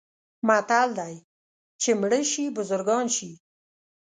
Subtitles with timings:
[0.47, 1.15] متل دی:
[1.81, 3.31] چې مړه شي بزرګان شي.